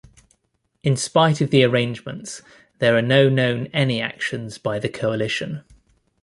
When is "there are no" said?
2.79-3.29